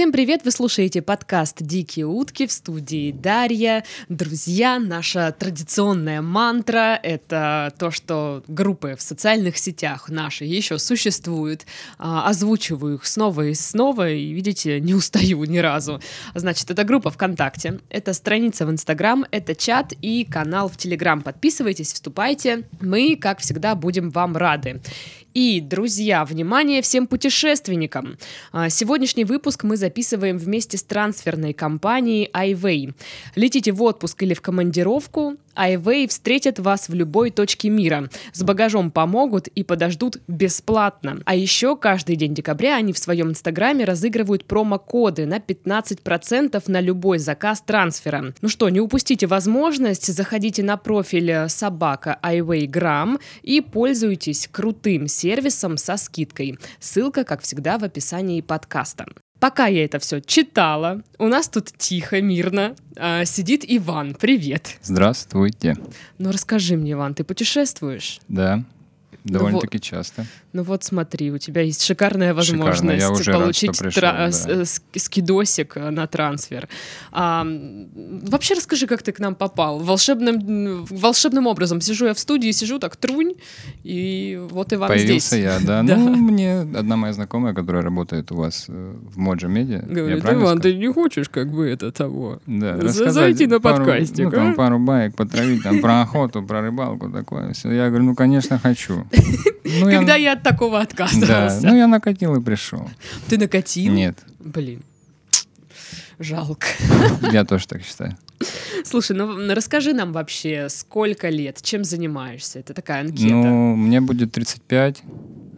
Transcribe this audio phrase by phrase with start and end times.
[0.00, 0.46] Всем привет!
[0.46, 3.84] Вы слушаете подкаст «Дикие утки» в студии Дарья.
[4.08, 11.66] Друзья, наша традиционная мантра— это то, что группы в социальных сетях наши еще существуют.
[11.98, 16.00] А, озвучиваю их снова и снова, и, видите, не устаю ни разу.
[16.34, 21.20] Значит, это группа ВКонтакте, это страница в Инстаграм, это чат и канал в Телеграм.
[21.20, 22.66] Подписывайтесь, вступайте.
[22.80, 24.80] Мы, как всегда, будем вам рады.
[25.32, 28.18] И, друзья, внимание всем путешественникам!
[28.50, 32.94] А, сегодняшний выпуск мы записываем вместе с трансферной компанией iWay.
[33.36, 38.08] Летите в отпуск или в командировку, iWay встретят вас в любой точке мира.
[38.32, 41.20] С багажом помогут и подождут бесплатно.
[41.26, 47.18] А еще каждый день декабря они в своем инстаграме разыгрывают промокоды на 15% на любой
[47.18, 48.32] заказ трансфера.
[48.40, 55.96] Ну что, не упустите возможность, заходите на профиль собака iWaygram и пользуйтесь крутым сервисом со
[55.96, 56.58] скидкой.
[56.78, 59.06] Ссылка, как всегда, в описании подкаста.
[59.40, 64.14] Пока я это все читала, у нас тут тихо, мирно э, сидит Иван.
[64.14, 64.76] Привет.
[64.82, 65.76] Здравствуйте.
[66.18, 68.20] Ну расскажи мне, Иван, ты путешествуешь?
[68.28, 68.62] Да,
[69.24, 70.26] довольно-таки ну, часто.
[70.52, 73.30] Ну вот смотри, у тебя есть шикарная возможность Шикарно.
[73.30, 74.64] Я получить рад, пришел, тра- да.
[74.98, 76.68] скидосик на трансфер.
[77.12, 77.46] А,
[78.22, 79.78] вообще расскажи, как ты к нам попал.
[79.78, 83.34] Волшебным, волшебным образом сижу я в студии, сижу так трунь,
[83.84, 85.44] и вот Иван Появился здесь.
[85.44, 85.82] я, да.
[85.84, 85.96] да.
[85.96, 89.82] Ну, мне одна моя знакомая, которая работает у вас э, в Моджа Медиа.
[89.86, 90.58] Говорит, Иван, сказал?
[90.58, 92.40] ты не хочешь как бы это того?
[92.46, 97.08] Да, Зайти на пару, подкастик, ну, там, пару баек потравить, там про охоту, про рыбалку
[97.08, 97.52] такое.
[97.52, 97.70] Все.
[97.70, 99.06] Я говорю, ну, конечно, хочу.
[99.80, 101.60] Ну, Когда я от такого отказывался.
[101.60, 102.88] Да, ну я накатил и пришел.
[103.28, 103.92] Ты накатил?
[103.92, 104.18] Нет.
[104.38, 104.82] Блин.
[106.18, 106.66] Жалко.
[107.32, 108.16] Я тоже так считаю.
[108.84, 112.58] Слушай, ну расскажи нам вообще, сколько лет, чем занимаешься?
[112.58, 113.34] Это такая анкета.
[113.34, 115.02] Ну, мне будет 35,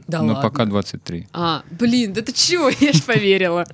[0.08, 0.42] да но ладно.
[0.42, 1.28] пока 23.
[1.32, 2.68] А, блин, да ты чего?
[2.80, 3.64] Я ж поверила.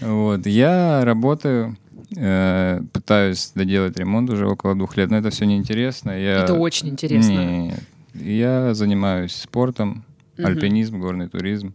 [0.00, 1.76] Вот, я работаю,
[2.16, 6.12] э, пытаюсь доделать ремонт уже около двух лет, но это все неинтересно.
[6.12, 6.44] Я...
[6.44, 7.32] Это очень интересно.
[7.32, 7.80] Нет,
[8.20, 10.04] я занимаюсь спортом,
[10.36, 10.46] угу.
[10.46, 11.74] альпинизм, горный туризм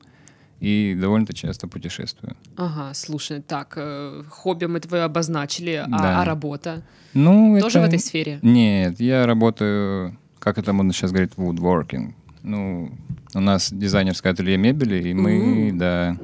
[0.60, 2.38] и довольно-то часто путешествую.
[2.56, 6.22] Ага, слушай, так, э, хобби мы твое обозначили, а, да.
[6.22, 6.84] а работа?
[7.14, 7.88] Ну, Тоже это...
[7.88, 8.40] в этой сфере?
[8.42, 12.14] Нет, я работаю, как это модно сейчас говорить, woodworking.
[12.44, 12.92] Ну,
[13.34, 15.32] у нас дизайнерское ателье мебели, и мы,
[15.72, 15.78] mm-hmm.
[15.78, 16.18] да,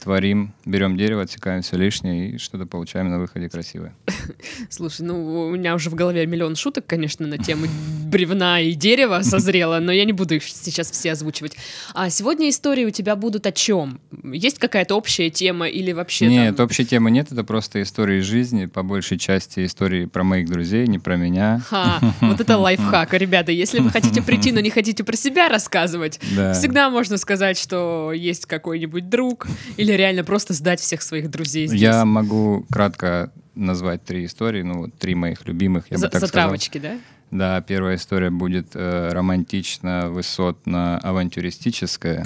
[0.00, 3.94] творим, берем дерево, отсекаем все лишнее и что-то получаем на выходе красивое.
[4.70, 7.66] Слушай, ну у меня уже в голове миллион шуток, конечно, на тему
[8.08, 11.56] бревна и дерева созрело, но я не буду их сейчас все озвучивать.
[11.94, 14.00] А сегодня истории у тебя будут о чем?
[14.24, 16.66] Есть какая-то общая тема или вообще Нет, там...
[16.66, 20.98] общей темы нет, это просто истории жизни, по большей части истории про моих друзей, не
[20.98, 21.60] про меня.
[21.68, 23.12] Ха, вот это лайфхак.
[23.14, 26.52] Ребята, если вы хотите прийти, но не хотите про себя рассказывать, да.
[26.52, 29.46] всегда можно сказать, что есть какой-нибудь друг
[29.76, 31.80] или реально просто сдать всех своих друзей здесь.
[31.80, 36.20] Я могу кратко назвать три истории, ну вот три моих любимых, я За, бы так
[36.20, 36.96] затравочки, сказал.
[36.96, 37.02] да?
[37.30, 42.24] Да, первая история будет э, романтично, высотно, авантюристическая.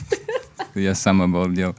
[0.74, 1.74] Я сам обалдел.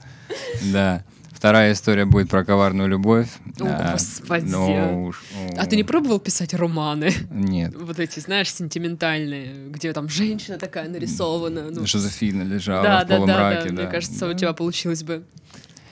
[0.74, 1.04] Да.
[1.32, 3.28] Вторая история будет про коварную любовь.
[3.60, 4.46] О, а, господи.
[4.46, 5.62] Ну, уж, о.
[5.62, 7.12] А ты не пробовал писать романы?
[7.32, 7.74] Нет.
[7.76, 11.72] Вот эти, знаешь, сентиментальные, где там женщина такая нарисована.
[11.72, 11.88] Ну.
[11.88, 13.56] Жозефина лежала да, в да, полумраке.
[13.56, 13.82] Да, да, да.
[13.82, 14.28] Мне кажется, да.
[14.28, 15.24] у тебя получилось бы.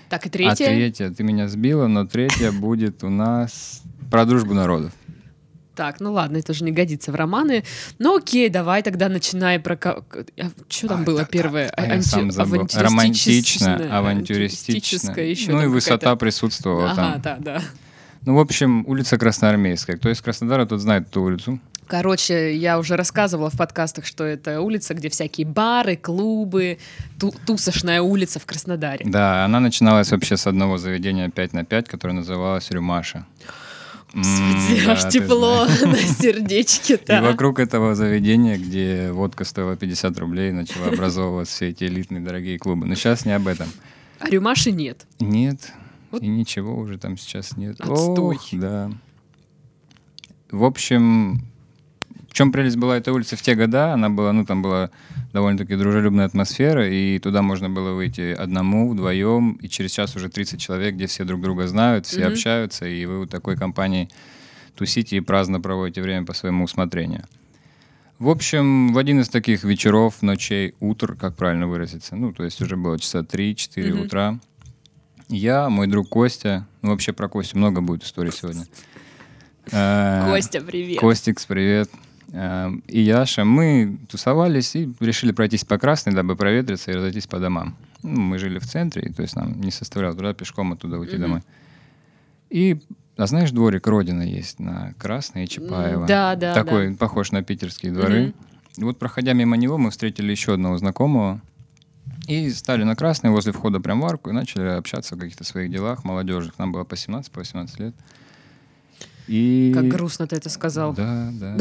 [0.09, 0.65] Так, и а третья?
[0.65, 4.91] А третья, ты меня сбила, но третья будет у нас про дружбу народов.
[5.75, 7.63] Так, ну ладно, это же не годится в романы.
[7.99, 9.75] Ну окей, давай тогда начинай про...
[9.81, 10.03] А,
[10.67, 11.69] что там а, было так, первое?
[11.69, 12.05] А, Анти...
[12.05, 12.67] сам забыл.
[12.73, 15.11] Романтично, авантюристично.
[15.21, 17.21] Еще ну и высота присутствовала ага, там.
[17.21, 17.61] да, да.
[18.25, 19.95] Ну, в общем, улица Красноармейская.
[19.95, 21.61] Кто из Краснодара, тот знает эту улицу.
[21.89, 26.77] Короче, я уже рассказывала в подкастах, что это улица, где всякие бары, клубы,
[27.19, 29.03] ту тусошная улица в Краснодаре.
[29.09, 33.25] Да, она начиналась вообще с одного заведения 5 на 5, которое называлось «Рюмаша».
[34.13, 37.17] Господи, аж тепло на сердечке-то.
[37.17, 42.59] И вокруг этого заведения, где водка стоила 50 рублей, начала образовываться все эти элитные дорогие
[42.59, 42.85] клубы.
[42.85, 43.67] Но сейчас не об этом.
[44.19, 45.07] А рюмаши нет?
[45.19, 45.73] Нет.
[46.11, 46.21] Вот.
[46.21, 47.81] И ничего уже там сейчас нет.
[47.81, 48.35] Отстой.
[48.35, 48.91] Ох, да.
[50.51, 51.48] В общем,
[52.39, 53.91] чем прелесть была этой улицы в те года?
[53.91, 54.91] Она была, ну, там была
[55.33, 60.57] довольно-таки дружелюбная атмосфера, и туда можно было выйти одному, вдвоем, и через час уже 30
[60.57, 62.31] человек, где все друг друга знают, все mm-hmm.
[62.31, 64.07] общаются, и вы у такой компании
[64.77, 67.25] тусите и праздно проводите время по своему усмотрению.
[68.19, 72.61] В общем, в один из таких вечеров, ночей, утр, как правильно выразиться, ну, то есть
[72.61, 74.05] уже было часа 3-4 mm-hmm.
[74.05, 74.39] утра,
[75.27, 78.63] я, мой друг Костя, ну, вообще про Костю много будет историй сегодня.
[80.31, 81.01] Костя, привет.
[81.01, 81.89] Костикс, привет.
[82.31, 87.39] Э, и Яша, мы тусовались и решили пройтись по Красной, дабы проветриться и разойтись по
[87.39, 87.75] домам.
[88.03, 91.13] Ну, мы жили в центре, и, то есть нам не составляло труда пешком оттуда уйти
[91.15, 91.21] Мгм.
[91.21, 91.41] домой.
[92.49, 92.81] И,
[93.17, 96.07] а знаешь, дворик Родина есть на Красной и Чапаева.
[96.07, 98.33] да, да, Такой, похож на питерские дворы.
[98.77, 101.41] И вот, проходя мимо него, мы встретили еще одного знакомого.
[102.27, 105.71] И стали на Красной возле входа прям в арку и начали общаться о каких-то своих
[105.71, 106.57] делах молодежных.
[106.59, 107.95] Нам было по 17, по 18 лет.
[109.29, 109.71] И...
[109.73, 110.93] Как грустно ты это сказал.
[110.93, 111.57] Да, да.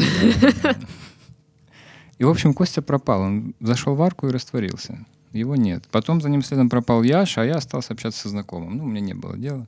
[2.18, 3.20] И, в общем, Костя пропал.
[3.22, 5.04] Он зашел в арку и растворился.
[5.32, 5.84] Его нет.
[5.90, 8.76] Потом за ним следом пропал Яша, а я остался общаться со знакомым.
[8.78, 9.66] Ну, у меня не было дела.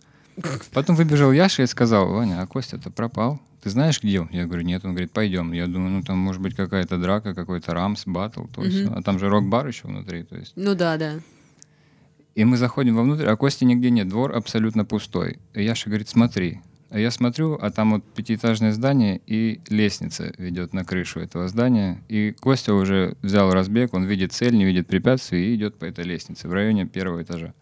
[0.73, 3.39] Потом выбежал Яша и сказал, Ваня, а Костя-то пропал.
[3.63, 4.29] Ты знаешь, где он?
[4.33, 4.85] Я говорю, нет.
[4.85, 5.53] Он говорит, пойдем.
[5.53, 8.71] Я думаю, ну, там может быть какая-то драка, какой-то рамс, батл, то Мгм.
[8.71, 8.93] всё.
[8.97, 10.55] А там же рок-бар еще внутри, то есть.
[10.57, 11.21] Ну да, да.
[12.35, 15.39] И мы заходим вовнутрь, а Кости нигде нет, двор абсолютно пустой.
[15.53, 16.61] И Яша говорит, смотри.
[16.91, 22.03] А я смотрю, а там вот пятиэтажное здание и лестница ведет на крышу этого здания.
[22.09, 26.05] И Костя уже взял разбег, он видит цель, не видит препятствий и идет по этой
[26.05, 27.55] лестнице в районе первого этажа.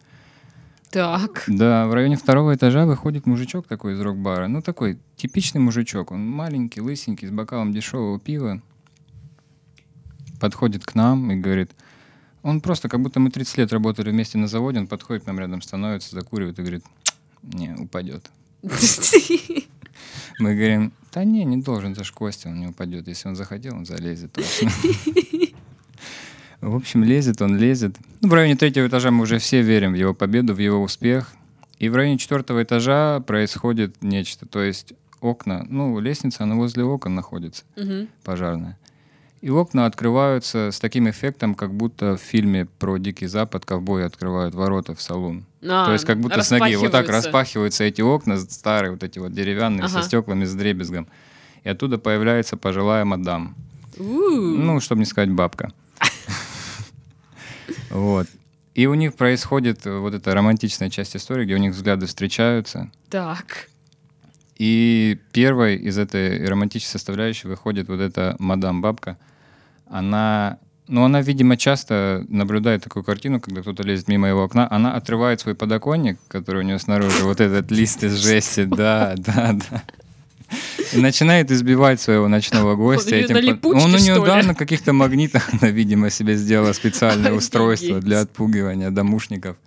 [0.89, 1.43] Так.
[1.45, 4.47] Да, в районе второго этажа выходит мужичок такой из рок-бара.
[4.47, 6.11] Ну, такой типичный мужичок.
[6.11, 8.63] Он маленький, лысенький, с бокалом дешевого пива.
[10.39, 11.71] Подходит к нам и говорит...
[12.41, 15.39] Он просто, как будто мы 30 лет работали вместе на заводе, он подходит к нам
[15.39, 16.85] рядом, становится, закуривает и говорит,
[17.43, 18.31] не, упадет.
[20.39, 23.07] Мы говорим, да не, не должен, это ж Костя, он не упадет.
[23.07, 24.71] Если он захотел, он залезет точно.
[26.61, 27.95] В общем, лезет он, лезет.
[28.21, 31.31] Ну, в районе третьего этажа мы уже все верим в его победу, в его успех.
[31.77, 34.45] И в районе четвертого этажа происходит нечто.
[34.45, 38.09] То есть окна, ну, лестница, она возле окон находится, Мгм.
[38.25, 38.77] пожарная.
[39.41, 44.53] И окна открываются с таким эффектом, как будто в фильме про Дикий Запад ковбои открывают
[44.53, 45.45] ворота в салон.
[45.61, 47.83] А, То есть как будто с ноги вот так распахиваются.
[47.83, 50.01] эти окна, старые вот эти вот деревянные, Ага.
[50.01, 51.07] со стеклами, с дребезгом.
[51.63, 53.55] И оттуда появляется пожилая мадам.
[53.97, 54.57] У-у.
[54.57, 55.73] Ну, чтобы не сказать бабка.
[57.89, 58.27] Вот.
[58.75, 62.89] И у них происходит вот эта романтичная часть истории, где у них взгляды встречаются.
[63.09, 63.67] Так.
[64.57, 69.17] И первой из этой романтической составляющей выходит вот эта мадам-бабка.
[69.87, 70.59] Она,
[70.89, 74.67] ну, она, видимо, часто наблюдает такую картину, когда кто-то лезет мимо его окна.
[74.71, 79.53] Она отрывает свой подоконник, который у нее снаружи, вот этот лист из жести, да, да,
[79.53, 79.83] да.
[80.91, 83.15] И начинает избивать своего ночного гостя.
[83.15, 86.73] её этим на липучке, Он у нее, да, на каких-то магнитах, она, видимо, себе сделала
[86.73, 89.57] специальное устройство для отпугивания домушников.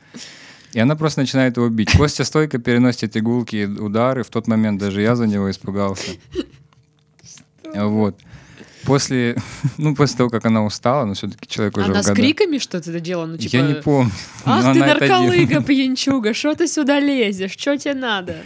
[0.73, 1.97] И она просто начинает его бить.
[1.97, 4.25] Костя стойко переносит игулки и удары.
[4.25, 6.13] В тот момент даже я за него испугался.
[7.75, 8.19] Вот.
[8.85, 9.37] После,
[9.79, 13.27] ну, после того, как она устала, но все-таки человек уже Она с криками что-то делала?
[13.27, 13.57] Ну, типа...
[13.57, 14.13] Я не помню.
[14.45, 17.53] Ах но ты нарколыга, пьянчуга, что ты сюда лезешь?
[17.53, 18.37] Что тебе надо?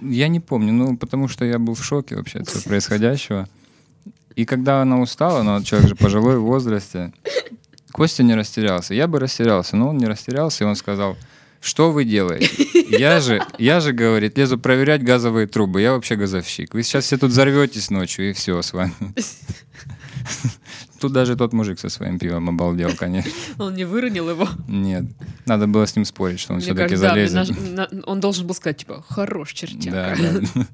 [0.00, 3.48] Я не помню, ну, потому что я был в шоке вообще от всего происходящего.
[4.34, 7.12] И когда она устала, ну, человек же пожилой в возрасте,
[7.92, 8.92] Костя не растерялся.
[8.92, 11.16] Я бы растерялся, но он не растерялся, и он сказал,
[11.60, 12.48] что вы делаете?
[12.98, 15.80] Я же, я же, говорит, лезу проверять газовые трубы.
[15.80, 16.72] Я вообще газовщик.
[16.72, 18.92] Вы сейчас все тут взорветесь ночью, и все с вами.
[21.00, 23.30] Тут даже тот мужик со своим пивом обалдел, конечно.
[23.58, 24.48] Он не выронил его.
[24.66, 25.04] Нет.
[25.44, 27.56] Надо было с ним спорить, что он все-таки да, залезет.
[28.06, 30.16] он должен был сказать, типа, хорош чертяка.
[30.18, 30.66] Да, да.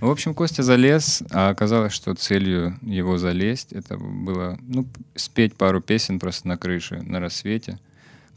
[0.00, 4.86] В общем, Костя залез, а оказалось, что целью его залезть это было ну,
[5.16, 7.80] спеть пару песен просто на крыше на рассвете.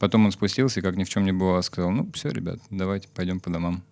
[0.02, 3.08] Потом он спустился и, как ни в чем не бывало, сказал, ну все, ребят, давайте
[3.08, 3.84] пойдем по домам.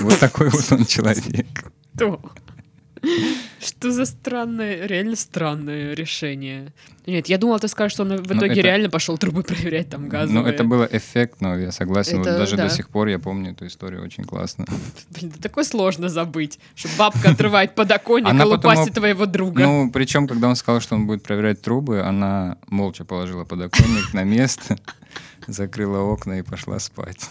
[0.00, 1.70] Вот такой вот он человек.
[3.60, 3.90] Что?
[3.92, 6.72] За странное, реально странное решение?
[7.06, 9.88] Нет, я думала, ты скажешь, что он в Ну, итоге это- реально пошел трубы проверять
[9.88, 10.42] там газовые.
[10.42, 12.18] Ну, это было эффектно, я согласен.
[12.18, 12.68] Вот Это даже да.
[12.68, 14.66] до сих пор я помню эту историю очень классно.
[15.10, 19.62] Блин, да такое сложно забыть, что бабка отрывает подоконник Она и лупасит потом- твоего друга.
[19.64, 24.22] Ну, причем, когда он сказал, что он будет проверять трубы, она молча положила подоконник на
[24.24, 24.76] место,
[25.48, 27.28] закрыла окна и пошла спать.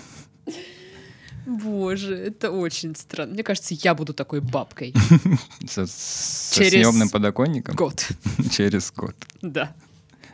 [1.45, 3.33] Боже, это очень странно.
[3.33, 4.93] Мне кажется, я буду такой бабкой.
[5.67, 8.07] Со, со Через съемным подоконником Год.
[8.51, 9.15] через год.
[9.41, 9.74] Да.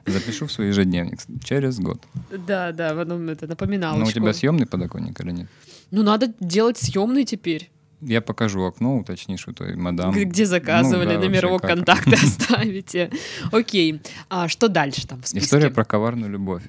[0.06, 1.20] Запишу в свой ежедневник.
[1.44, 2.02] Через год.
[2.48, 4.00] Да, да, в одном это напоминалочку.
[4.00, 5.48] Но Ну, у тебя съемный подоконник или нет?
[5.92, 7.70] Ну, надо делать съемный теперь.
[8.02, 10.12] Я покажу окно, уточнишь у той мадам.
[10.14, 13.10] Где заказывали, Ну да, номерок контакты оставите.
[13.52, 14.02] Окей.
[14.30, 15.46] А что дальше там в списке?
[15.46, 16.64] История про коварную любовь.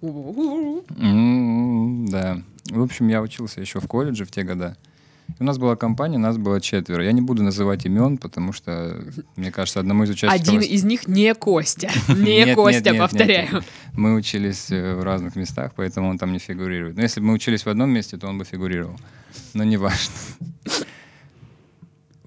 [0.00, 0.84] У-у-у.
[0.96, 2.42] М, Да.
[2.70, 4.76] В общем, я учился еще в колледже в те года.
[5.38, 7.04] И у нас была компания, нас было четверо.
[7.04, 8.98] Я не буду называть имен, потому что,
[9.36, 10.48] мне кажется, одному из участников...
[10.48, 11.90] Один из них не Костя.
[12.08, 13.62] Не Костя, повторяю.
[13.92, 16.96] Мы учились э, в разных местах, поэтому он там не фигурирует.
[16.96, 18.98] Но если бы мы учились в одном месте, то он бы фигурировал.
[19.54, 20.14] Но не важно.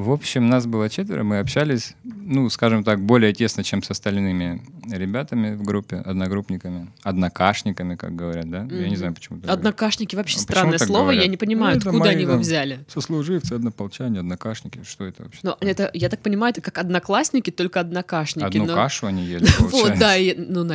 [0.02, 4.64] В общем, нас было четверо, мы общались, ну, скажем так, более тесно, чем с остальными
[4.90, 8.68] ребятами в группе, одногруппниками, однокашниками, как говорят, да?
[8.72, 9.40] Я не знаю, почему.
[9.40, 11.30] так Однокашники вообще А странное слово, я говорят?
[11.30, 12.38] не понимаю, Ну, откуда мои, они его да.
[12.40, 12.74] взяли.
[12.74, 12.92] говорят.
[12.92, 15.40] Сослуживцы, однополчане, однокашники, что это вообще?
[15.44, 18.46] Но это, я так понимаю, это как одноклассники, только однокашники.
[18.46, 20.68] Одну но- кашу они ели, Вот, да, ну,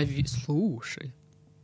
[0.44, 1.12] слушай,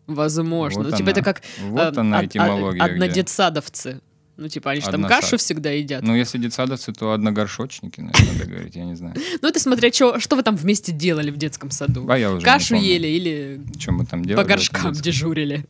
[0.08, 0.82] возможно.
[0.82, 4.00] Вот ну, типа это как Вот э, она, од- этимология однодетсадовцы.
[4.36, 6.02] Ну, типа, они же там кашу всегда едят.
[6.02, 9.14] Ну, если детсадовцы, то одногоршочники, наверное, надо говорить, я не знаю.
[9.42, 12.06] Ну, это смотря, чё, что вы там вместе делали в детском саду.
[12.08, 14.42] А я уже Кашу ели или Что мы там делали.
[14.42, 15.66] по горшкам дежурили.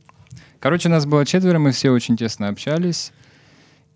[0.60, 3.12] Короче, нас было четверо, мы все очень тесно общались.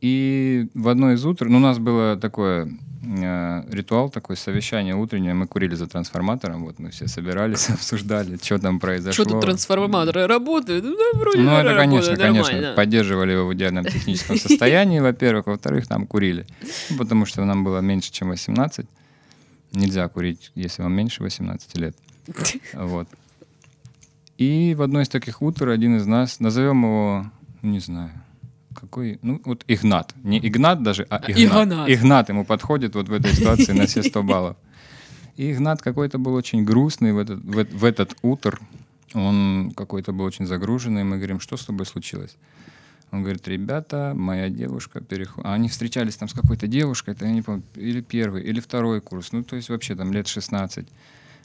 [0.00, 2.68] И в одно из утр, ну, у нас было такое
[3.70, 8.80] ритуал, такое совещание утреннее, мы курили за трансформатором, вот мы все собирались, обсуждали, что там
[8.80, 9.24] произошло.
[9.24, 10.84] Что тут трансформаторы работают?
[10.84, 12.76] Ну, да, вроде Ну, это, конечно, конечно, нормально.
[12.76, 15.46] поддерживали его в идеальном техническом состоянии, во-первых.
[15.46, 16.46] Во-вторых, там курили.
[16.90, 18.86] Ну, потому что нам было меньше, чем 18.
[19.72, 21.96] Нельзя курить, если вам меньше 18 лет.
[22.72, 23.08] Вот.
[24.38, 27.26] И в одно из таких утр один из нас, назовем его,
[27.62, 28.10] не знаю,
[28.80, 30.14] какой, ну вот Игнат.
[30.22, 31.66] Не Игнат даже, а Игнат.
[31.66, 31.88] Игнат.
[31.88, 34.56] Игнат ему подходит вот в этой ситуации на все 100 баллов.
[35.36, 38.60] И Игнат какой-то был очень грустный в этот, в, в этот утр.
[39.14, 41.04] Он какой-то был очень загруженный.
[41.04, 42.36] Мы говорим, что с тобой случилось?
[43.12, 45.46] Он говорит, ребята, моя девушка переходит...
[45.46, 49.00] А они встречались там с какой-то девушкой, это я не помню, или первый, или второй
[49.00, 50.88] курс, ну, то есть вообще там лет 16.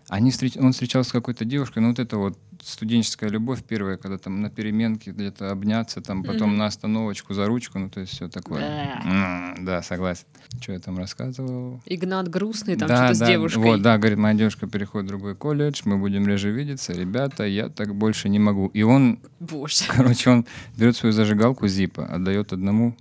[0.10, 0.58] Они встреч...
[0.58, 4.50] Он встречался с какой-то девушкой, ну, вот это вот студенческая любовь первая, когда там на
[4.50, 6.58] переменке где-то обняться, там потом Мгм.
[6.58, 8.60] на остановочку за ручку, ну, то есть все такое.
[8.60, 9.56] Да.
[9.60, 10.25] Да, согласен.
[10.60, 11.82] Что я там рассказывал?
[11.86, 13.60] Игнат грустный, там да, что-то с да, девушкой.
[13.63, 17.70] Вот, да, говорит, моя девушка переходит в другой колледж, мы будем реже видеться, ребята, я
[17.70, 18.68] так больше не могу.
[18.68, 19.84] И он Боже.
[19.88, 20.46] Короче, он
[20.77, 22.96] берет свою зажигалку Зипа, отдает одному,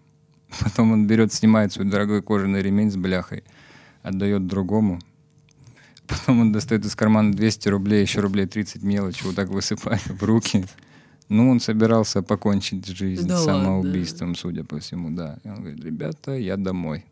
[0.61, 3.45] потом он берет, снимает свой дорогой кожаный ремень с бляхой,
[4.03, 5.01] отдает другому,
[6.11, 10.23] потом он достает из кармана 200 рублей, еще рублей 30 мелочи, вот так высыпает в
[10.25, 10.65] руки.
[11.29, 13.53] Ну, он собирался покончить жизнь Да ладно?
[13.65, 15.39] самоубийством, судя по всему, да.
[15.45, 17.05] И он говорит, ребята, я домой.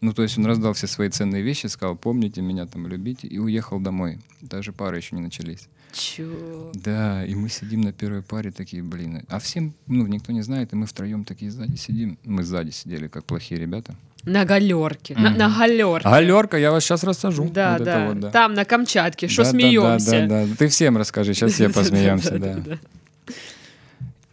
[0.00, 3.38] Ну, то есть он раздал все свои ценные вещи, сказал, помните меня, там, любите, и
[3.38, 4.20] уехал домой.
[4.40, 5.68] Даже пары еще не начались.
[5.92, 6.72] Чё?
[6.74, 9.24] Да, и мы сидим на первой паре такие, блин.
[9.28, 12.18] А всем, ну, никто не знает, и мы втроем такие сзади сидим.
[12.24, 13.94] Мы сзади сидели, как плохие ребята.
[14.24, 15.14] На галерке.
[15.14, 15.38] На, Мгм.
[15.38, 16.08] на галерке.
[16.08, 17.50] Галерка, я вас сейчас рассажу.
[17.52, 18.06] Да, Вот да.
[18.06, 18.30] вот, да.
[18.30, 19.26] Там, на Камчатке.
[19.28, 20.10] Что Да, да, смеемся?
[20.10, 20.54] Да, да, да.
[20.56, 22.56] Ты всем расскажи, сейчас все посмеемся, да.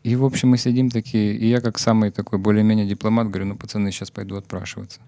[0.04, 3.56] И, в общем, мы сидим такие, и я как самый такой более-менее дипломат говорю, ну,
[3.58, 5.00] пацаны, сейчас пойду отпрашиваться.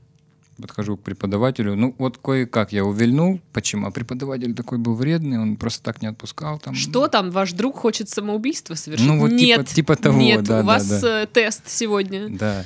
[0.62, 3.88] Подхожу к преподавателю, ну, вот кое-как я увильнул, почему?
[3.88, 6.60] А преподаватель такой был вредный, он просто так не отпускал.
[6.60, 9.08] Там, Что там, ваш друг хочет самоубийство совершить?
[9.08, 11.22] Ну, вот типа- нет, типа того, нет, да, у да, вас да.
[11.24, 12.28] э, тест сегодня.
[12.30, 12.66] Да.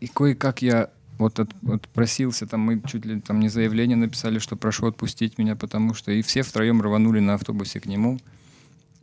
[0.00, 4.56] И кое-как я вот от- отпросился, там мы чуть ли там не заявление написали, что
[4.56, 8.18] прошу отпустить меня, потому что и все втроем рванули на автобусе к нему.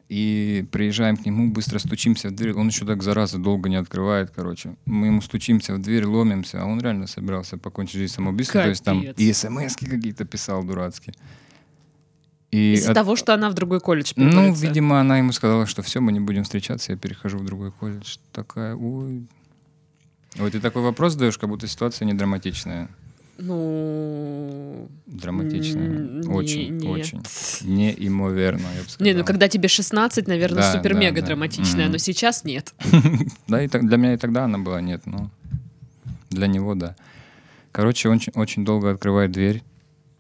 [0.08, 2.54] И приезжаем к нему, быстро стучимся в дверь.
[2.54, 4.76] Он еще так зараза долго не открывает, короче.
[4.86, 8.62] Мы ему стучимся в дверь, ломимся, а он реально собирался покончить жизнь самоубийством.
[8.64, 9.16] То есть там Капец.
[9.18, 11.16] и смс какие-то писал дурацкие.
[12.52, 14.68] И Из-за от- того, что она в другой колледж ну, переводится.
[14.68, 18.18] видимо, она ему сказала, что все, мы не будем встречаться, я перехожу в другой колледж.
[18.32, 19.26] Такая, ой.
[20.38, 22.89] Вот ты такой вопрос задаешь, как будто ситуация не драматичная.
[23.38, 24.88] Ну...
[25.08, 25.88] Драматичная.
[26.24, 27.22] м, очень, не- очень.
[27.63, 29.06] Неимоверно, я бы сказал.
[29.06, 31.27] Не, ну когда тебе 16, наверное, Да, супер-мега да, да.
[31.27, 31.92] драматичная, Мгм.
[31.94, 32.74] но сейчас нет.
[33.48, 35.30] Да, и так, для меня и тогда она была нет, но
[36.30, 36.96] для него да.
[37.72, 39.63] Короче, он очень долго открывает дверь,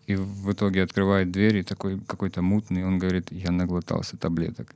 [0.07, 4.75] и в итоге открывает дверь, и такой какой-то мутный, он говорит, я наглотался таблеток.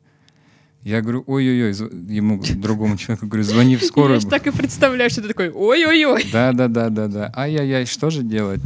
[0.84, 1.74] Я говорю, ой-ой-ой,
[2.08, 4.20] ему, другому человеку, говорю, звони в скорую.
[4.20, 6.26] Я так и представляю, что ты такой, ой-ой-ой.
[6.32, 7.34] Да, да, да, да, да.
[7.36, 8.62] Ай-яй-яй, что же делать?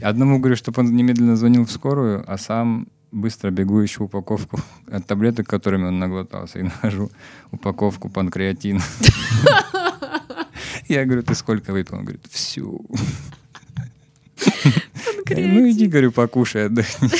[0.00, 5.06] Одному говорю, чтобы он немедленно звонил в скорую, а сам быстро бегу ищу упаковку от
[5.06, 7.10] таблеток, которыми он наглотался, и нахожу
[7.50, 8.80] упаковку панкреатина.
[10.88, 11.96] Я говорю, ты сколько выпил?
[11.96, 12.84] Он говорит, всю.
[15.30, 17.10] Ну иди, говорю, покушай, отдохни.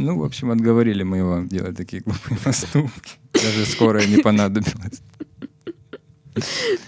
[0.00, 3.12] Ну, в общем, отговорили мы его делать такие глупые поступки.
[3.32, 5.02] Даже скорая не понадобилась.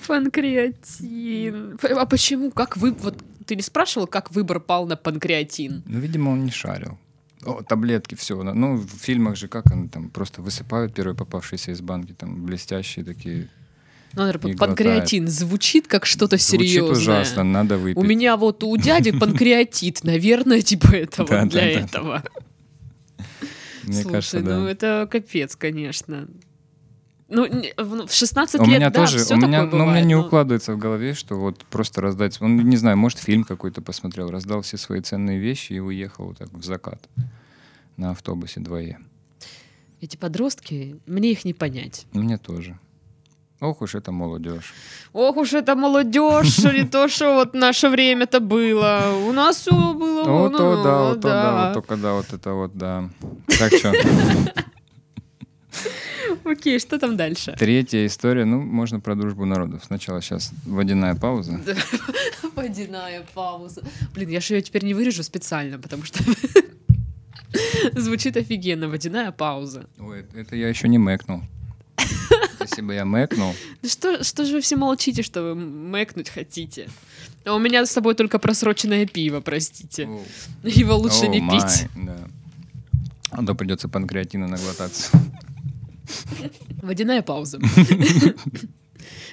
[0.06, 1.78] Панкреатин.
[1.96, 2.50] А почему?
[2.50, 2.92] Как вы...
[2.92, 5.82] Вот ты не спрашивал, как выбор пал на панкреатин?
[5.84, 6.98] Ну, видимо, он не шарил.
[7.44, 8.40] О, таблетки, все.
[8.42, 13.04] Ну, в фильмах же как они там просто высыпают первые попавшиеся из банки, там блестящие
[13.04, 13.48] такие.
[14.14, 16.92] Ну, наверное, панкреатин звучит как что-то Звучит серьезное.
[16.92, 17.98] ужасно, надо выпить.
[17.98, 22.22] У меня вот у дяди панкреатит, наверное, типа этого для этого.
[23.84, 24.70] Мне Слушай, кажется, ну да.
[24.70, 26.28] это капец, конечно.
[27.28, 27.46] Ну,
[27.78, 29.86] в в 16 У лет, меня да, тоже, всё у меня, такое ну, у меня
[29.86, 33.44] бывает, не но- укладывается в голове, что вот просто раздать, он, не знаю, может, фильм
[33.44, 37.08] какой-то посмотрел, раздал все свои ценные вещи и уехал вот так в закат
[37.96, 38.96] на автобусе 2Е.
[40.02, 42.06] Эти подростки, мне их не понять.
[42.12, 42.78] Мне тоже.
[43.62, 44.74] Ох уж это молодежь.
[45.12, 49.14] Ох уж это молодежь, не то, что вот наше время-то было.
[49.28, 50.24] У нас все было.
[50.24, 51.66] Вот ну, то, да, вот то, да, да.
[51.66, 53.08] вот только да, вот это вот, да.
[53.46, 53.92] Так что,
[56.44, 57.54] Окей, что там дальше?
[57.56, 59.84] третья история, ну, можно про дружбу народов.
[59.84, 61.60] Сначала сейчас водяная пауза.
[62.56, 63.82] Водяная пауза.
[64.12, 66.22] Блин, я же ее теперь не вырежу специально, потому что
[67.92, 68.88] звучит офигенно.
[68.88, 69.86] Водяная пауза.
[70.00, 71.42] Ой, это я еще не мэкнул.
[72.82, 76.88] Бы я мэкнул, Да Что, что же вы все молчите, что вы мэкнуть хотите?
[77.44, 80.06] А у меня с тобой только просроченное пиво, простите.
[80.06, 80.22] О,
[80.62, 81.88] Его лучше о, не май, пить.
[81.96, 82.16] Да.
[83.30, 85.10] А то придется панкреатина наглотаться.
[86.82, 87.60] Водяная пауза.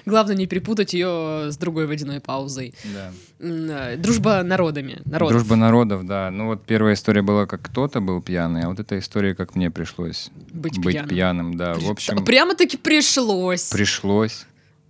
[0.06, 2.74] Главное не перепутать ее с другой водяной паузой.
[2.94, 3.12] Да.
[3.40, 5.02] Э, Дружба народами.
[5.06, 5.38] Народов.
[5.38, 6.30] Дружба народов, да.
[6.32, 9.70] Ну вот первая история была, как кто-то был пьяный, а вот эта история, как мне
[9.72, 11.10] пришлось Быть, быть пьяным.
[11.10, 11.74] пьяным, да.
[11.76, 13.70] В общем, Прямо-таки пришлось.
[13.70, 14.46] пришлось.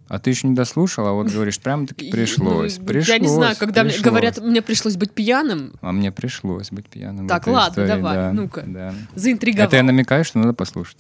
[0.08, 2.80] А ты еще не дослушал, а вот говоришь, прям-таки И, пришлось.
[2.80, 3.10] ну, пришлось.
[3.10, 4.10] Я не знаю, когда мне пришлось.
[4.10, 7.28] говорят, мне пришлось быть пьяным, А мне пришлось быть пьяным.
[7.28, 8.64] Так, ладно, истории, давай, да, ну-ка.
[8.66, 8.96] да.
[9.14, 9.68] заинтриговал.
[9.68, 10.98] Это я намекаю, что надо послушать.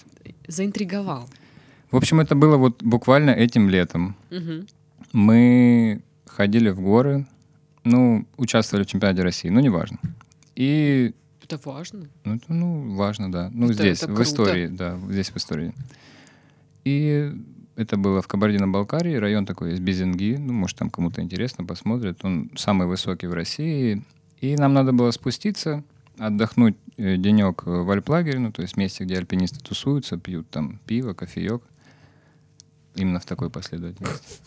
[0.47, 1.27] Заинтриговал.
[1.91, 4.15] В общем, это было вот буквально этим летом.
[4.29, 4.67] Мгм.
[5.11, 7.25] Мы ходили в горы,
[7.83, 9.97] ну, участвовали в чемпионате России, ну, неважно.
[10.55, 12.07] И, Это важно.
[12.23, 13.49] ну, это, ну, важно, да.
[13.53, 15.73] Ну, Это- здесь, это в истории, да, здесь в истории.
[16.85, 17.31] И
[17.75, 22.23] это было в Кабардино-Балкарии, район такой есть, Безинги, ну, может, там кому-то интересно, посмотрит.
[22.23, 24.03] Он самый высокий в России.
[24.41, 25.83] И нам надо было спуститься,
[26.17, 31.13] отдохнуть э, денек в альплагере, ну, то есть месте, где альпинисты тусуются, пьют там пиво,
[31.13, 31.61] кофеек.
[32.99, 34.39] Именно в такой последовательности.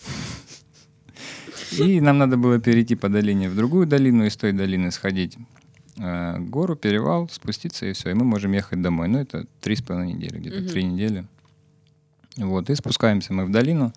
[1.78, 5.38] И нам надо было перейти по долине в другую долину, из той долины сходить
[5.96, 8.10] э, гору, перевал, спуститься, и все.
[8.10, 9.08] И мы можем ехать домой.
[9.08, 11.24] Ну, это три с половиной недели, где-то три недели.
[12.36, 13.92] Вот, и спускаемся мы в долину.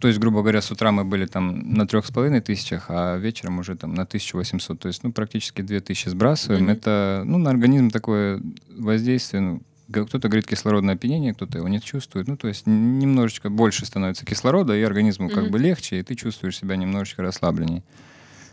[0.00, 3.16] То есть, грубо говоря, с утра мы были там на трех с половиной тысячах, а
[3.16, 4.78] вечером уже там на 1800.
[4.78, 6.64] То есть, ну, практически две тысячи сбрасываем.
[6.64, 6.72] Мгм.
[6.72, 8.40] Это, ну, на организм такое
[8.76, 12.28] воздействие, ну, кто-то говорит кислородное опьянение, кто-то его не чувствует.
[12.28, 15.52] Ну, то есть немножечко больше становится кислорода, и организму как Мгм.
[15.52, 17.82] бы легче, и ты чувствуешь себя немножечко расслабленнее.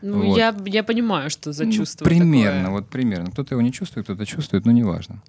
[0.02, 0.38] Ну, Вот.
[0.38, 2.72] я, я понимаю, что за Ну, чувство примерно, такое.
[2.82, 3.32] вот примерно.
[3.32, 5.22] Кто-то его не чувствует, кто-то чувствует, но неважно.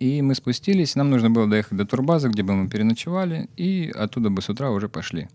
[0.00, 4.28] И мы спустились, нам нужно было доехать до турбазы, где бы мы переночевали, и оттуда
[4.30, 5.28] бы с утра уже пошли.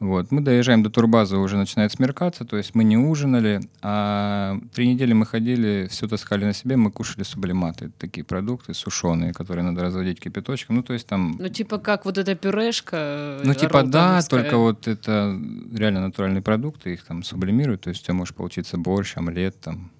[0.00, 0.30] Вот.
[0.30, 5.12] Мы доезжаем до турбазы, уже начинает смеркаться, то есть мы не ужинали, а три недели
[5.12, 10.20] мы ходили, все таскали на себе, мы кушали сублиматы, такие продукты сушеные, которые надо разводить
[10.20, 11.36] кипяточком, ну то есть там...
[11.38, 13.40] Ну, типа как вот эта пюрешка.
[13.42, 15.38] Ну, типа, да, только вот это
[15.74, 19.90] реально натуральные продукты, их там сублимируют, то есть у тебя может получиться борщ, омлет, там,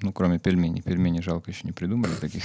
[0.00, 0.80] ну, кроме пельменей.
[0.80, 2.44] Пельмени жалко еще не придумали таких.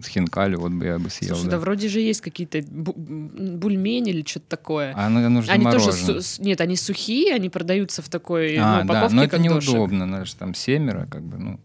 [0.00, 1.50] С хинкали вот бы я бы съел, Слушай, да.
[1.52, 1.58] да.
[1.58, 4.92] вроде же есть какие-то бульмени или что-то такое.
[4.94, 8.82] А оно, оно же они тоже су- нет, они сухие, они продаются в такой А,
[8.82, 9.70] ну, да, упаковке, но это как дошик.
[9.72, 11.60] неудобно, же там семеро, как бы, ну,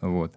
[0.00, 0.32] вот.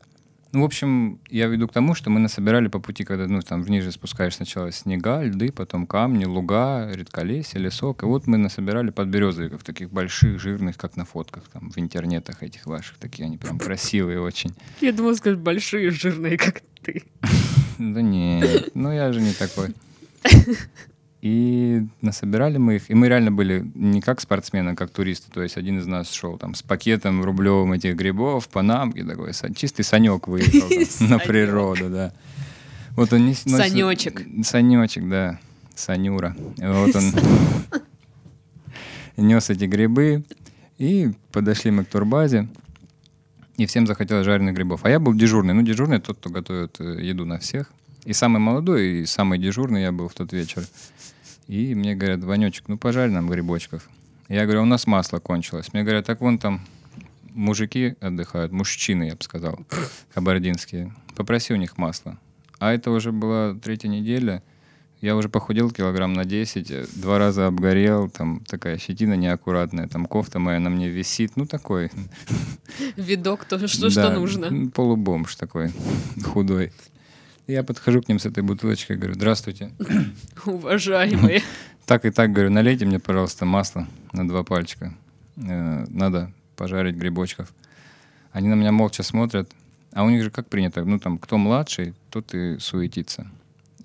[0.53, 3.63] Ну, в общем, я веду к тому, что мы насобирали по пути, когда, ну, там,
[3.63, 8.03] вниже спускаешь сначала снега, льды, потом камни, луга, редколесье, лесок.
[8.03, 12.65] И вот мы насобирали подберезовиков, таких больших, жирных, как на фотках, там, в интернетах этих
[12.65, 12.97] ваших.
[12.97, 14.53] Такие они прям красивые очень.
[14.81, 17.03] Я думала, сказать, большие, жирные, как ты.
[17.77, 19.73] Да нет, ну я же не такой.
[21.21, 25.29] И насобирали мы их, и мы реально были не как спортсмены, а как туристы.
[25.31, 29.84] То есть один из нас шел там с пакетом рублевым этих грибов, панамки, такой чистый
[29.84, 32.12] санек выехал там на природу, да.
[32.95, 34.23] Вот он носит- Санечек.
[34.43, 35.39] Санечек, да.
[35.75, 36.36] Санюра.
[36.57, 37.03] Вот он
[39.17, 40.23] нес эти грибы,
[40.77, 42.47] и подошли мы к турбазе,
[43.57, 44.81] и всем захотелось жареных грибов.
[44.86, 45.53] А я был дежурный.
[45.53, 47.71] Ну, дежурный тот, кто готовит э, еду на всех.
[48.05, 50.63] И самый молодой, и самый дежурный я был в тот вечер.
[51.47, 53.89] И мне говорят, Ванечек, ну пожарь нам грибочков.
[54.29, 55.73] Я говорю, «А у нас масло кончилось.
[55.73, 56.61] Мне говорят, так вон там
[57.33, 59.59] мужики отдыхают, мужчины, я бы сказал,
[60.13, 60.93] кабардинские.
[61.15, 62.17] Попроси у них масла.
[62.59, 64.41] А это уже была третья неделя.
[65.01, 70.05] Я уже похудел килограмм на 10, э, два раза обгорел, там такая щетина неаккуратная, там
[70.05, 71.91] кофта моя на мне висит, ну такой.
[72.97, 74.69] Видок, то что, Да, что нужно.
[74.69, 75.71] Полубомж такой,
[76.23, 76.71] худой.
[77.51, 79.71] Я подхожу к ним с этой бутылочкой, говорю, здравствуйте.
[80.45, 81.41] Уважаемые.
[81.85, 84.93] Так и так, говорю, налейте мне, пожалуйста, масло на два пальчика.
[85.35, 87.51] Э, Надо пожарить грибочков.
[88.31, 89.51] Они на меня молча смотрят.
[89.91, 93.27] А у них же как принято, ну там, кто младший, тот и суетится.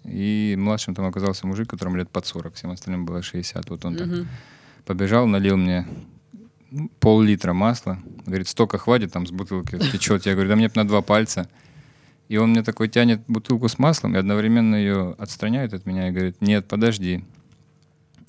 [0.05, 3.70] И младшим там оказался мужик, которому лет под 40, всем остальным было 60.
[3.70, 4.09] Вот он так
[4.85, 5.85] побежал, налил мне
[7.00, 7.98] пол-литра масла.
[8.24, 10.26] Говорит, столько хватит, там с бутылки течет.
[10.26, 11.48] Я говорю, да мне б на два пальца.
[12.29, 16.11] И он мне такой тянет бутылку с маслом и одновременно ее отстраняет от меня и
[16.11, 17.25] говорит, нет, подожди.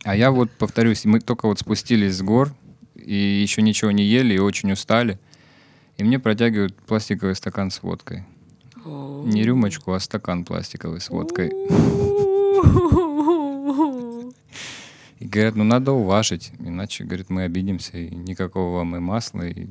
[0.04, 2.54] А я вот, повторюсь, мы только вот спустились с гор
[2.96, 5.20] и еще ничего не ели и очень устали.
[5.98, 8.24] И мне протягивают пластиковый стакан с водкой.
[8.86, 11.52] Не рюмочку, а стакан пластиковый с водкой.
[15.20, 19.68] И говорят, ну надо уважить, иначе, говорит, мы обидимся, и никакого вам и масла, и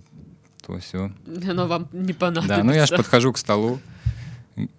[0.67, 1.13] то все.
[1.49, 2.57] Оно вам не понадобится.
[2.57, 3.79] Да, ну я же подхожу к столу,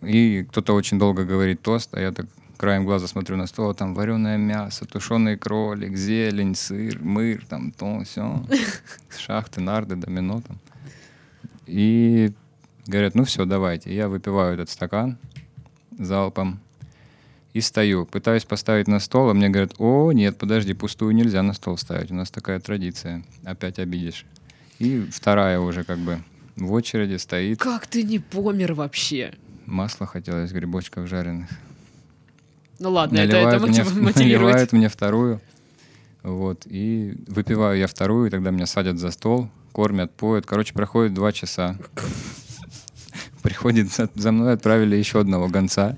[0.02, 2.26] и кто-то очень долго говорит тост, а я так
[2.58, 7.72] краем глаза смотрю на стол, а там вареное мясо, тушеный кролик, зелень, сыр, мыр, там
[7.72, 8.44] то, все,
[9.18, 10.60] шахты, нарды, домино там.
[11.68, 12.32] И
[12.88, 13.94] говорят, ну все, давайте.
[13.94, 15.18] Я выпиваю этот стакан
[15.92, 16.60] залпом
[17.54, 18.06] и стою.
[18.06, 22.12] Пытаюсь поставить на стол, а мне говорят, о, нет, подожди, пустую нельзя на стол ставить.
[22.12, 23.24] У нас такая традиция.
[23.44, 24.26] Опять обидишь.
[24.80, 26.20] И вторая уже как бы
[26.56, 27.60] в очереди стоит.
[27.60, 29.34] Как ты не помер вообще?
[29.68, 31.50] Масло хотелось, грибочков жареных.
[32.80, 34.42] Ну ладно, это, это Наливают мне, мотив- мотивирует.
[34.42, 35.42] наливают мне вторую.
[36.24, 36.62] Вот.
[36.66, 40.46] И выпиваю я вторую, и тогда меня садят за стол, кормят, поют.
[40.46, 41.78] Короче, проходит два часа.
[43.44, 45.98] Приходит за, за мной, отправили еще одного гонца.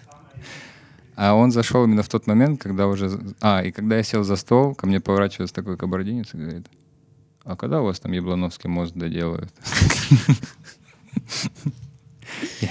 [1.16, 3.20] А он зашел именно в тот момент, когда уже...
[3.40, 6.68] А, и когда я сел за стол, ко мне поворачивается такой кабардинец и говорит,
[7.44, 9.54] а когда у вас там Яблоновский мост доделают?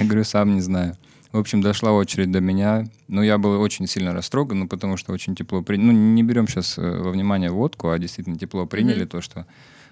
[0.09, 0.97] Говорю, сам не знаю.
[1.33, 2.87] В общем, дошла очередь до меня.
[3.09, 5.87] Ну, я был очень сильно растроган, ну, потому что очень тепло приняли.
[5.87, 9.09] Ну, не берем сейчас во внимание водку, а действительно тепло приняли Мгм.
[9.09, 9.47] то, что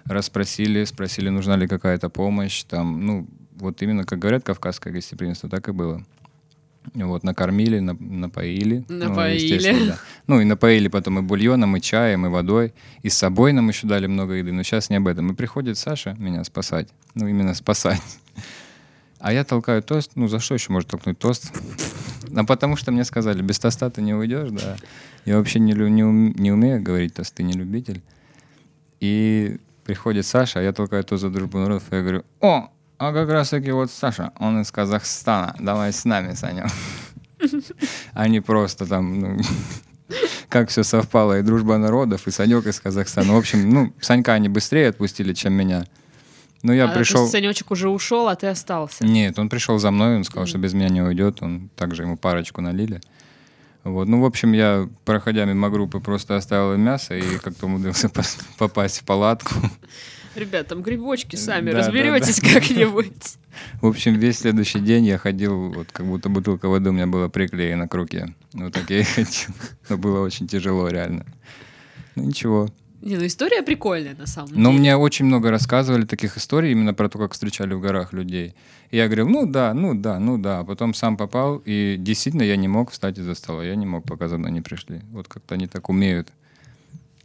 [0.05, 2.63] расспросили, спросили, нужна ли какая-то помощь.
[2.63, 3.27] Там, ну,
[3.59, 6.03] вот именно, как говорят, кавказское гостеприимство, так и было.
[6.95, 8.85] Вот, накормили, на- напоили.
[8.87, 9.43] Ну, Напоили.
[9.43, 9.97] естественно, да.
[10.25, 12.73] Ну, и напоили потом и бульоном, и чаем, и водой.
[13.03, 14.51] И с собой нам еще дали много еды.
[14.53, 15.31] Но сейчас не об этом.
[15.31, 16.87] И приходит Саша меня спасать.
[17.13, 18.01] Ну, именно спасать.
[19.19, 20.11] А я толкаю тост.
[20.15, 21.51] Ну, за что еще может толкнуть тост?
[22.35, 24.77] А потому что мне сказали, без тоста ты не уйдешь, да.
[25.25, 28.01] Я вообще не, не, не умею говорить тосты, не любитель.
[28.99, 33.13] И приходит Саша, а я толкаю тост за дружбу народов, и я говорю, о, а
[33.13, 36.67] как раз таки вот Саша, он из Казахстана, давай с нами, Саня.
[38.13, 39.37] Они просто там, ну,
[40.49, 43.33] как все совпало, и дружба народов, и Санек из Казахстана.
[43.33, 45.85] В общем, ну, Санька они быстрее отпустили, чем меня.
[46.63, 47.21] Ну, я а, то пришел...
[47.21, 49.05] есть Санечек уже ушел, а ты остался.
[49.05, 51.41] Нет, он пришел за мной, он сказал, что без меня не уйдет.
[51.41, 53.01] Он также ему парочку налили.
[53.83, 54.07] Вот.
[54.07, 58.09] Ну, в общем, я, проходя мимо группы, просто оставил им мясо и как-то умудрился
[58.57, 59.53] попасть в палатку.
[60.35, 63.37] Ребят, там грибочки сами, Да, да, разберетесь как-нибудь.
[63.81, 67.27] В общем, весь следующий день я ходил, вот как будто бутылка воды у меня была
[67.27, 68.35] приклеена к руке.
[68.53, 69.49] Вот так я и ходил.
[69.89, 71.25] Но было очень тяжело, реально.
[72.15, 72.69] Ну, ничего.
[73.01, 74.79] Не, ну история прикольная на самом Но деле.
[74.79, 78.55] мне очень много рассказывали таких историй именно про то, как встречали в горах людей.
[78.89, 80.59] И я говорил, ну да, ну да, ну да.
[80.59, 83.63] А потом сам попал, и действительно я не мог встать из-за стола.
[83.63, 85.01] Я не мог, пока за мной не пришли.
[85.11, 86.29] Вот как-то они так умеют.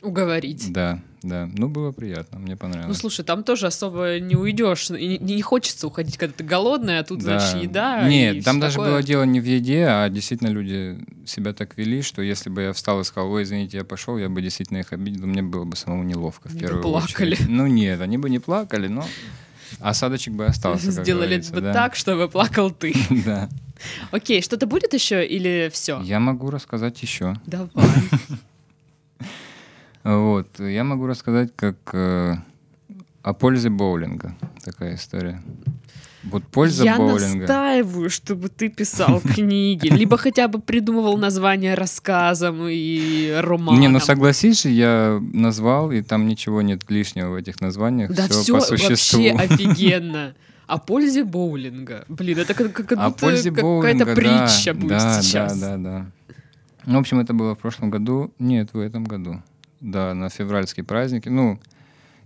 [0.02, 0.72] Уговорить.
[0.72, 1.48] Да, да.
[1.56, 2.98] Ну, было приятно, мне Ну, понравилось.
[2.98, 4.90] слушай, там тоже особо не уйдешь.
[4.90, 7.38] И не, не хочется уходить, когда ты голодный, а тут, Да.
[7.38, 8.08] значит, еда.
[8.08, 8.90] Нет, там даже такое.
[8.90, 12.72] было дело не в еде, а действительно люди себя так вели, что если бы я
[12.72, 15.76] встал и сказал, ой, извините, я пошел, я бы действительно их обидел, мне было бы
[15.76, 17.32] самому неловко в бы первую плакали.
[17.34, 17.48] очередь.
[17.48, 19.04] Ну нет, они бы не плакали, но
[19.80, 20.90] осадочек бы остался.
[20.90, 21.72] Сделали бы да.
[21.72, 22.92] так, чтобы плакал ты.
[23.24, 23.48] Да.
[24.12, 26.00] Окей, что-то будет еще или все?
[26.02, 27.34] Я могу рассказать еще.
[27.46, 27.68] Давай.
[30.04, 32.36] Вот, я могу рассказать как э,
[33.22, 34.34] о пользе боулинга.
[34.64, 35.40] Такая история.
[36.24, 37.40] Вот польза Я боулинга.
[37.40, 43.80] настаиваю, чтобы ты писал книги, либо хотя бы придумывал названия рассказам и романам.
[43.80, 48.12] Не, ну согласись я назвал, и там ничего нет лишнего в этих названиях.
[48.12, 49.22] Да все все по существу.
[49.32, 50.34] вообще офигенно.
[50.68, 52.04] О пользе боулинга.
[52.08, 55.58] Блин, это как, как будто какая-то боулинга, да, притча будет да, сейчас.
[55.58, 56.06] Да, да, да.
[56.86, 58.32] Ну, в общем, это было в прошлом году.
[58.38, 59.42] Нет, в этом году.
[59.82, 61.28] Да, на февральские праздники.
[61.28, 61.60] Ну,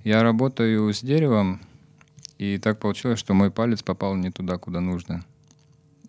[0.05, 1.61] я работаю с деревом,
[2.38, 5.25] и так получилось, что мой палец попал не туда, куда нужно.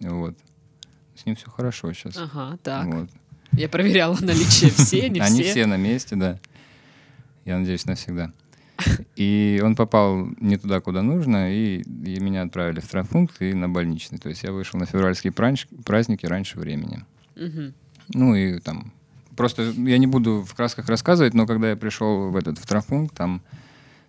[0.02, 0.38] Вот.
[1.16, 2.18] С ним все хорошо сейчас.
[2.18, 2.86] Ага, так.
[2.86, 3.10] Вот.
[3.54, 5.52] Я проверяла наличие все, не Они все.
[5.52, 6.38] все на месте, да.
[7.46, 8.34] Я надеюсь, навсегда.
[9.16, 13.70] И он попал не туда, куда нужно, и, и меня отправили в травмпункт и на
[13.70, 14.20] больничный.
[14.20, 17.06] То есть я вышел на февральские пранч- праздники раньше времени.
[17.36, 17.74] Мгм.
[18.10, 18.92] Ну и там...
[19.38, 23.16] Просто я не буду в красках рассказывать, но когда я пришел в этот в травмпункт,
[23.16, 23.42] там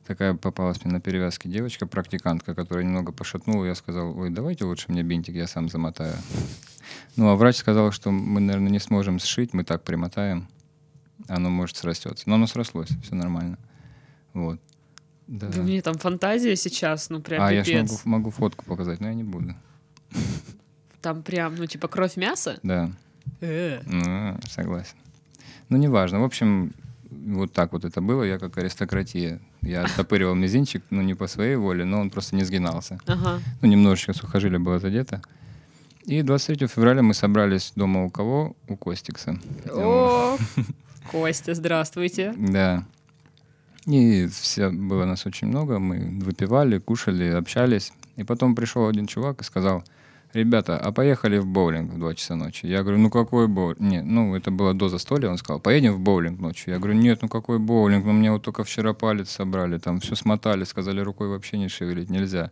[0.06, 3.66] такая попалась мне на перевязке девочка, практикантка, которая немного пошатнула.
[3.66, 6.14] Я сказал, ой, давайте лучше мне бинтик, я сам замотаю.
[7.16, 10.48] Ну, а врач сказал, что мы, наверное, не сможем сшить, мы так примотаем.
[11.28, 12.24] Оно может срастется.
[12.26, 13.58] Но оно срослось, все нормально.
[14.32, 14.58] Вот.
[15.26, 15.48] Да.
[15.48, 17.90] Да мне там фантазия сейчас, ну прям а я пипец.
[17.90, 19.54] могу, могу фотку показать, но я не буду.
[21.02, 22.58] Там прям, ну типа кровь мяса.
[22.62, 22.90] Да,
[23.42, 23.82] Э.
[23.84, 24.96] ну, согласен.
[25.68, 26.20] Ну, неважно.
[26.20, 26.72] В общем,
[27.10, 28.22] вот так вот это было.
[28.22, 29.40] Я как аристократия.
[29.62, 32.98] Я оттопыривал мизинчик, ну, не по своей воле, но он просто не сгинался.
[33.06, 33.40] Ага.
[33.60, 35.20] Ну, немножечко сухожилие было задето.
[36.04, 38.56] И 23 февраля мы собрались дома у кого?
[38.66, 39.38] У Костикса.
[39.70, 40.38] О,
[41.10, 42.34] Костя, здравствуйте.
[42.36, 42.86] Да.
[43.84, 47.92] И все, было нас очень много, мы выпивали, кушали, общались.
[48.16, 49.84] И потом пришел один чувак и сказал,
[50.32, 52.66] ребята, а поехали в боулинг в 2 часа ночи?
[52.66, 53.80] Я говорю, ну какой боулинг?
[53.80, 56.72] Нет, ну это было до застолья, он сказал, поедем в боулинг ночью.
[56.72, 58.04] Я говорю, нет, ну какой боулинг?
[58.04, 62.10] Ну мне вот только вчера палец собрали, там все смотали, сказали, рукой вообще не шевелить
[62.10, 62.50] нельзя.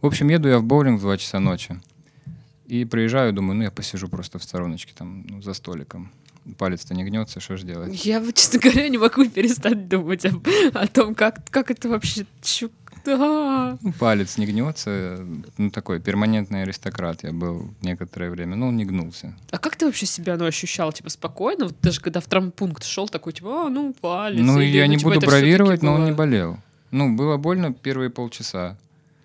[0.00, 1.80] В общем, еду я в боулинг в 2 часа ночи.
[2.66, 6.12] И приезжаю, думаю, ну я посижу просто в стороночке там ну, за столиком.
[6.56, 8.04] Палец-то не гнется, что ж делать?
[8.04, 10.40] Я, честно говоря, не могу перестать думать о,
[10.74, 12.26] о том, как, как это вообще...
[13.04, 13.78] да.
[13.80, 15.24] Ну, палец не гнется.
[15.58, 18.56] Ну, такой перманентный аристократ я был некоторое время.
[18.56, 19.34] Но он не гнулся.
[19.50, 20.92] А как ты вообще себя ну, ощущал?
[20.92, 21.66] Типа спокойно?
[21.66, 24.40] Вот даже когда в травмпункт шел, такой, типа, а, ну, палец.
[24.40, 26.58] ну, или, я не типа, буду бравировать, но он не было- болел.
[26.90, 28.76] Ну, было больно первые полчаса.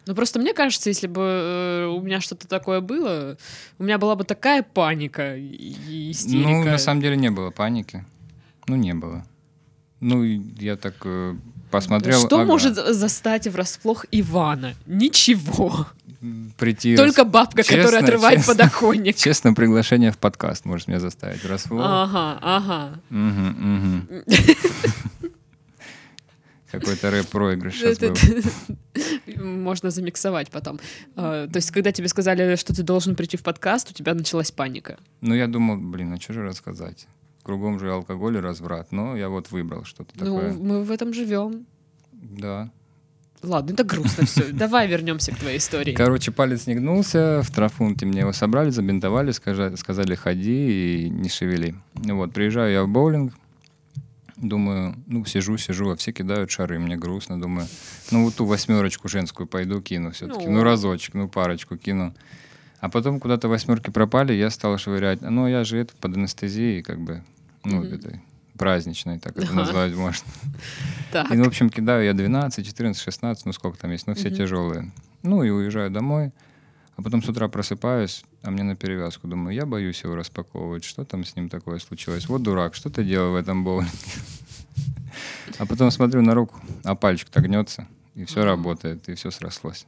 [0.06, 3.38] Ну, просто мне кажется, если бы э, у меня что-то такое было,
[3.80, 6.50] у меня была бы такая паника и истерика.
[6.50, 8.06] Ну, на самом деле не было паники.
[8.68, 9.26] Ну, не было.
[10.02, 11.36] Ну, я так э,
[11.76, 12.20] посмотрел.
[12.26, 14.76] Что ага, может за- застать врасплох Ивана?
[14.86, 15.88] Ничего.
[16.58, 16.96] прийти...
[16.96, 18.54] Только бабка, Честно, которая отрывает честно.
[18.54, 19.16] подоконник.
[19.18, 21.44] Честно, приглашение в подкаст может меня заставить.
[21.46, 21.82] Расфло.
[21.84, 23.00] Ага, ага.
[26.72, 28.16] Какой-то рэп-проигрыш сейчас был.
[29.46, 30.80] Можно замиксовать потом.
[31.16, 34.52] А, То есть, когда тебе сказали, что ты должен прийти в подкаст, у тебя началась
[34.52, 34.98] паника.
[35.22, 37.08] Ну, я думал, блин, а что же рассказать?
[37.46, 38.92] Кругом же алкоголь и разврат.
[38.92, 40.54] Но я вот выбрал что-то Ну, такое.
[40.54, 41.66] мы в этом живем.
[42.12, 42.72] Да.
[43.44, 44.52] Ладно, это грустно все.
[44.52, 45.94] Давай вернемся к твоей истории.
[45.94, 51.30] Короче, палец не гнулся, в трафунте мне его собрали, забинтовали, скажа- сказали, ходи и не
[51.30, 51.76] шевели.
[51.94, 53.34] Ну Вот, приезжаю я в боулинг,
[54.38, 57.68] думаю, ну, сижу, сижу, а все кидают шары, мне грустно, думаю,
[58.12, 60.54] ну, вот ту восьмерочку женскую пойду кину все-таки, Ну.
[60.54, 62.14] ну, разочек, ну, парочку кину.
[62.80, 67.00] А потом куда-то восьмерки пропали, я стал швырять, ну, я же это под анестезией, как
[67.00, 67.24] бы,
[67.66, 67.94] ну, Мгм.
[67.94, 68.22] этой
[68.58, 70.26] праздничной, так это назвать можно.
[71.12, 71.32] Так.
[71.32, 74.30] И, ну, в общем, кидаю я 12, 14, 16, ну сколько там есть, ну все
[74.32, 74.92] тяжелые.
[75.24, 76.32] Ну и уезжаю домой,
[76.98, 79.28] а потом с утра просыпаюсь, а мне на перевязку.
[79.28, 82.28] Думаю, я боюсь его распаковывать, что там с ним такое случилось.
[82.28, 83.92] Вот дурак, что ты делал в этом боулинге?
[85.58, 89.86] А потом смотрю на руку, а пальчик-то гнется, и все работает, и все срослось.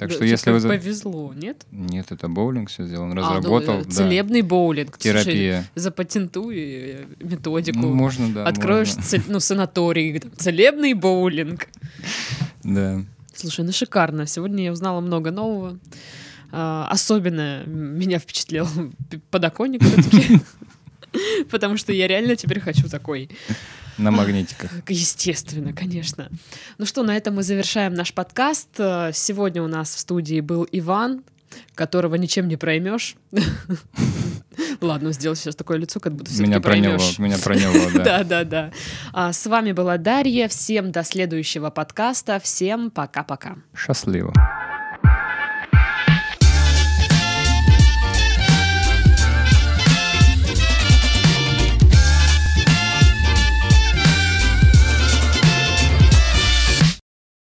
[0.00, 0.60] Так Да, что если вы...
[0.66, 1.66] повезло, нет?
[1.70, 3.80] Нет, это боулинг все сделал, он А, ну, разработал.
[3.80, 3.90] э, да.
[3.90, 4.96] целебный боулинг.
[4.98, 5.64] Слушай, Терапия.
[5.74, 7.78] запатентуй э, методику.
[7.78, 8.46] Ну, можно, да.
[8.46, 9.02] Откроешь можно.
[9.02, 11.68] цель- ну, санаторий, там, целебный боулинг.
[12.64, 13.02] Да.
[13.34, 14.26] Слушай, ну шикарно.
[14.26, 15.78] Сегодня я узнала много нового.
[16.50, 18.66] А, Особенно меня впечатлил
[19.30, 20.40] подоконник все-таки.
[21.50, 23.28] Потому что я реально теперь хочу такой.
[23.98, 24.70] На магнитиках.
[24.88, 26.28] Естественно, конечно.
[26.78, 28.68] Ну что, на этом мы завершаем наш подкаст.
[28.78, 31.22] Э, Сегодня у нас в студии был Иван,
[31.74, 33.16] которого ничем не проймешь.
[34.80, 37.18] Ладно, сделал сейчас такое лицо, как будто все-таки проймешь.
[37.18, 38.24] меня проняло, да.
[38.24, 38.70] Да, да,
[39.12, 39.32] да.
[39.32, 40.48] С вами была Дарья.
[40.48, 42.40] Всем до следующего подкаста.
[42.40, 43.56] Всем пока-пока.
[43.76, 44.32] Счастливо.